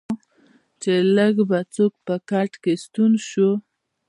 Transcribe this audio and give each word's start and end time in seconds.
چې 0.81 0.91
لږ 1.15 1.35
به 1.49 1.59
څوک 1.75 1.93
په 2.05 2.15
کټ 2.29 2.51
کې 2.63 2.73
ستون 2.83 3.11
شو. 3.29 3.49